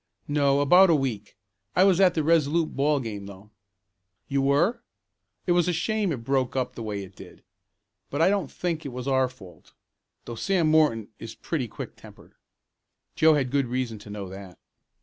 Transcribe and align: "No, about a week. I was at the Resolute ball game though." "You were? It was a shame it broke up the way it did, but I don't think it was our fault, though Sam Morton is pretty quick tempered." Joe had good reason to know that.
"No, 0.27 0.61
about 0.61 0.89
a 0.89 0.95
week. 0.95 1.37
I 1.75 1.83
was 1.83 1.99
at 2.01 2.15
the 2.15 2.23
Resolute 2.23 2.75
ball 2.75 2.99
game 2.99 3.27
though." 3.27 3.51
"You 4.27 4.41
were? 4.41 4.81
It 5.45 5.51
was 5.51 5.67
a 5.67 5.73
shame 5.73 6.11
it 6.11 6.23
broke 6.23 6.55
up 6.55 6.73
the 6.73 6.81
way 6.81 7.03
it 7.03 7.15
did, 7.15 7.43
but 8.09 8.19
I 8.19 8.27
don't 8.27 8.49
think 8.51 8.83
it 8.83 8.89
was 8.89 9.07
our 9.07 9.29
fault, 9.29 9.73
though 10.25 10.33
Sam 10.33 10.65
Morton 10.71 11.09
is 11.19 11.35
pretty 11.35 11.67
quick 11.67 11.95
tempered." 11.95 12.33
Joe 13.15 13.35
had 13.35 13.51
good 13.51 13.67
reason 13.67 13.99
to 13.99 14.09
know 14.09 14.27
that. 14.29 14.57